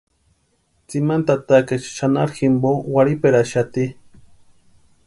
[0.87, 3.87] Tsimani tatakaecha xanharu jimpo warhiperaxati.